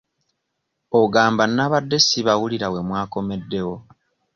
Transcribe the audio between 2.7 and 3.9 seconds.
we mwakomeddewo?